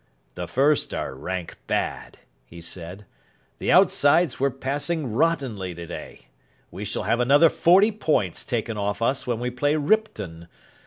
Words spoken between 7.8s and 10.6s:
points taken off us when we play Ripton.